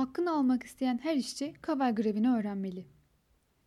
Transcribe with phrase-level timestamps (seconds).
[0.00, 2.86] Hakkını almak isteyen her işçi Kavel grevini öğrenmeli.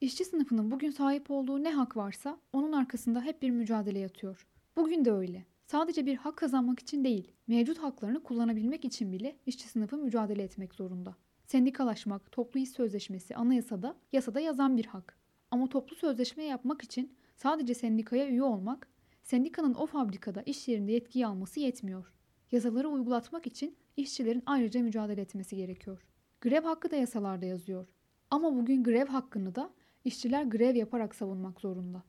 [0.00, 4.46] İşçi sınıfının bugün sahip olduğu ne hak varsa onun arkasında hep bir mücadele yatıyor.
[4.76, 5.44] Bugün de öyle.
[5.66, 10.74] Sadece bir hak kazanmak için değil, mevcut haklarını kullanabilmek için bile işçi sınıfı mücadele etmek
[10.74, 11.16] zorunda.
[11.46, 15.18] Sendikalaşmak, toplu iş sözleşmesi anayasada, yasada yazan bir hak.
[15.50, 18.88] Ama toplu sözleşme yapmak için sadece sendikaya üye olmak,
[19.22, 22.12] sendikanın o fabrikada iş yerinde yetkiyi alması yetmiyor.
[22.52, 26.06] Yasaları uygulatmak için işçilerin ayrıca mücadele etmesi gerekiyor.
[26.40, 27.86] Grev hakkı da yasalarda yazıyor.
[28.30, 29.70] Ama bugün grev hakkını da
[30.04, 32.02] işçiler grev yaparak savunmak zorunda.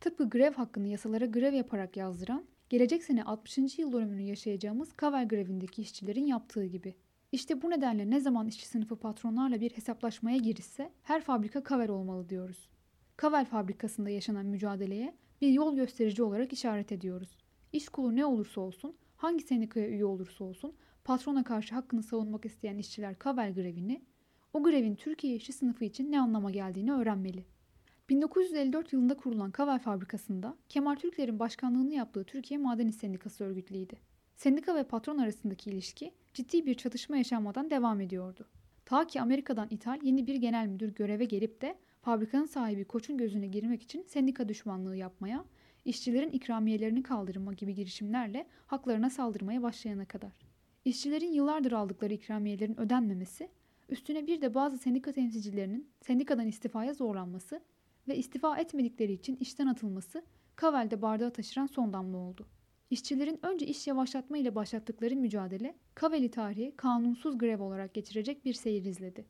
[0.00, 3.78] Tıpkı grev hakkını yasalara grev yaparak yazdıran, gelecek sene 60.
[3.78, 6.94] yıl dönümünü yaşayacağımız Kavel grevindeki işçilerin yaptığı gibi.
[7.32, 12.28] İşte bu nedenle ne zaman işçi sınıfı patronlarla bir hesaplaşmaya girişse her fabrika Kavel olmalı
[12.28, 12.68] diyoruz.
[13.16, 17.38] Kavel fabrikasında yaşanan mücadeleye bir yol gösterici olarak işaret ediyoruz.
[17.72, 20.74] İş kulu ne olursa olsun, hangi sendikaya üye olursa olsun
[21.04, 24.02] patrona karşı hakkını savunmak isteyen işçiler Kavel grevini,
[24.52, 27.44] o grevin Türkiye işçi sınıfı için ne anlama geldiğini öğrenmeli.
[28.08, 33.96] 1954 yılında kurulan Kavel fabrikasında Kemal Türkler'in başkanlığını yaptığı Türkiye Maden Sendikası örgütlüydü.
[34.36, 38.46] Sendika ve patron arasındaki ilişki ciddi bir çatışma yaşanmadan devam ediyordu.
[38.84, 43.46] Ta ki Amerika'dan ithal yeni bir genel müdür göreve gelip de fabrikanın sahibi Koç'un gözüne
[43.46, 45.44] girmek için sendika düşmanlığı yapmaya,
[45.84, 50.53] işçilerin ikramiyelerini kaldırma gibi girişimlerle haklarına saldırmaya başlayana kadar.
[50.84, 53.48] İşçilerin yıllardır aldıkları ikramiyelerin ödenmemesi,
[53.88, 57.60] üstüne bir de bazı sendika temsilcilerinin sendikadan istifaya zorlanması
[58.08, 60.24] ve istifa etmedikleri için işten atılması
[60.56, 62.46] Kavel'de bardağı taşıran son damla oldu.
[62.90, 68.84] İşçilerin önce iş yavaşlatma ile başlattıkları mücadele, Kaveli tarihi kanunsuz grev olarak geçirecek bir seyir
[68.84, 69.26] izledi.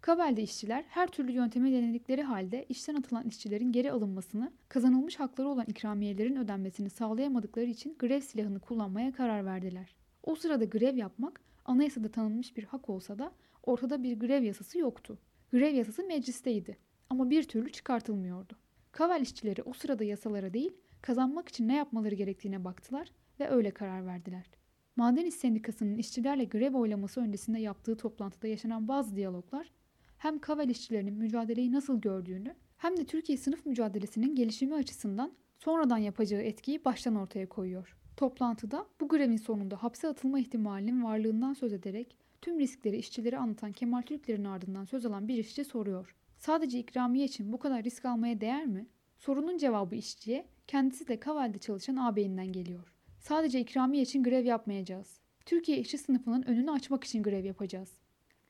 [0.00, 5.66] Kabel'de işçiler her türlü yöntemi denedikleri halde işten atılan işçilerin geri alınmasını, kazanılmış hakları olan
[5.68, 10.05] ikramiyelerin ödenmesini sağlayamadıkları için grev silahını kullanmaya karar verdiler.
[10.26, 13.32] O sırada grev yapmak anayasada tanınmış bir hak olsa da
[13.62, 15.18] ortada bir grev yasası yoktu.
[15.52, 16.76] Grev yasası meclisteydi
[17.10, 18.56] ama bir türlü çıkartılmıyordu.
[18.92, 23.08] Kavel işçileri o sırada yasalara değil, kazanmak için ne yapmaları gerektiğine baktılar
[23.40, 24.50] ve öyle karar verdiler.
[24.96, 29.72] Maden İş Sendikası'nın işçilerle grev oylaması öncesinde yaptığı toplantıda yaşanan bazı diyaloglar
[30.18, 36.40] hem Kavel işçilerinin mücadeleyi nasıl gördüğünü hem de Türkiye sınıf mücadelesinin gelişimi açısından sonradan yapacağı
[36.40, 37.96] etkiyi baştan ortaya koyuyor.
[38.16, 44.02] Toplantıda bu grevin sonunda hapse atılma ihtimalinin varlığından söz ederek tüm riskleri işçilere anlatan Kemal
[44.02, 46.14] Türkler'in ardından söz alan bir işçi soruyor.
[46.38, 48.86] Sadece ikramiye için bu kadar risk almaya değer mi?
[49.18, 52.92] Sorunun cevabı işçiye kendisi de Kaval'de çalışan ağabeyinden geliyor.
[53.20, 55.20] Sadece ikramiye için grev yapmayacağız.
[55.46, 57.92] Türkiye işçi sınıfının önünü açmak için grev yapacağız.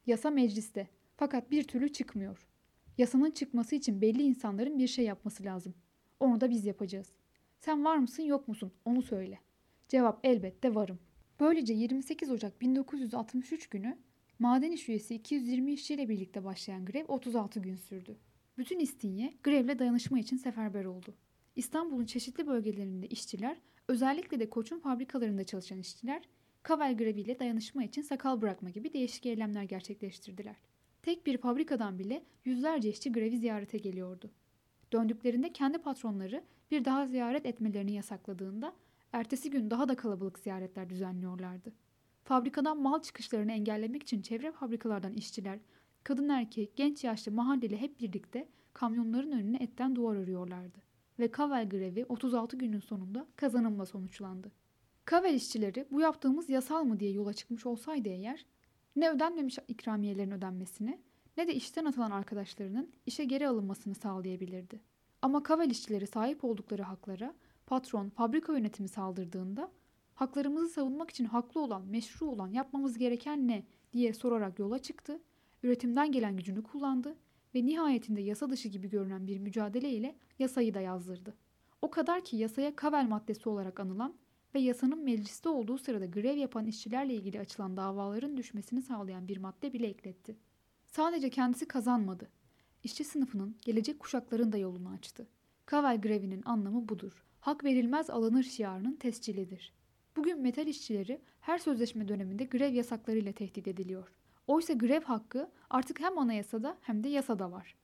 [0.07, 2.47] Yasa mecliste fakat bir türlü çıkmıyor.
[2.99, 5.75] Yasanın çıkması için belli insanların bir şey yapması lazım.
[6.21, 7.13] Onu da biz yapacağız.
[7.59, 9.39] Sen var mısın yok musun onu söyle.
[9.89, 10.99] Cevap elbette varım.
[11.41, 13.99] Böylece 28 Ocak 1963 günü
[14.39, 18.17] maden iş üyesi 220 işçiyle birlikte başlayan grev 36 gün sürdü.
[18.59, 21.15] Bütün İstinye grevle dayanışma için seferber oldu.
[21.57, 23.57] İstanbul'un çeşitli bölgelerinde işçiler,
[23.89, 26.23] özellikle de koçun fabrikalarında çalışan işçiler,
[26.63, 30.57] Kavel greviyle dayanışma için sakal bırakma gibi değişik eylemler gerçekleştirdiler.
[31.03, 34.31] Tek bir fabrikadan bile yüzlerce işçi grevi ziyarete geliyordu.
[34.93, 38.73] Döndüklerinde kendi patronları bir daha ziyaret etmelerini yasakladığında
[39.13, 41.73] ertesi gün daha da kalabalık ziyaretler düzenliyorlardı.
[42.25, 45.59] Fabrikadan mal çıkışlarını engellemek için çevre fabrikalardan işçiler,
[46.05, 50.79] kadın erkek, genç yaşlı mahalleli hep birlikte kamyonların önüne etten duvar örüyorlardı.
[51.19, 54.53] Ve Kavel grevi 36 günün sonunda kazanımla sonuçlandı.
[55.05, 58.47] Kavel işçileri bu yaptığımız yasal mı diye yola çıkmış olsaydı eğer,
[58.97, 60.99] ne ödenmemiş ikramiyelerin ödenmesini
[61.37, 64.81] ne de işten atılan arkadaşlarının işe geri alınmasını sağlayabilirdi.
[65.23, 67.35] Ama Kavel işçileri sahip oldukları haklara
[67.67, 69.73] patron, fabrika yönetimi saldırdığında
[70.15, 75.21] haklarımızı savunmak için haklı olan, meşru olan yapmamız gereken ne diye sorarak yola çıktı,
[75.63, 77.17] üretimden gelen gücünü kullandı
[77.55, 81.35] ve nihayetinde yasa dışı gibi görünen bir mücadele ile yasayı da yazdırdı.
[81.83, 84.15] O kadar ki yasaya Kavel maddesi olarak anılan
[84.55, 89.73] ve yasanın mecliste olduğu sırada grev yapan işçilerle ilgili açılan davaların düşmesini sağlayan bir madde
[89.73, 90.37] bile ekletti.
[90.97, 92.29] Sadece kendisi kazanmadı.
[92.85, 95.27] İşçi sınıfının gelecek kuşakların da yolunu açtı.
[95.67, 97.25] Kavel grevinin anlamı budur.
[97.41, 99.73] Hak verilmez alınır şiarının tescilidir.
[100.17, 104.13] Bugün metal işçileri her sözleşme döneminde grev yasaklarıyla tehdit ediliyor.
[104.47, 107.77] Oysa grev hakkı artık hem anayasada hem de yasada var.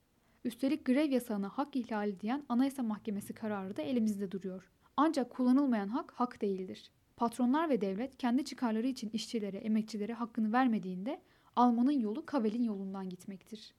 [0.44, 4.70] Üstelik grev yasağına hak ihlali diyen Anayasa Mahkemesi kararı da elimizde duruyor.
[4.96, 6.90] Ancak kullanılmayan hak hak değildir.
[7.16, 11.20] Patronlar ve devlet kendi çıkarları için işçilere, emekçilere hakkını vermediğinde
[11.56, 13.74] almanın yolu Kavel'in yolundan gitmektir.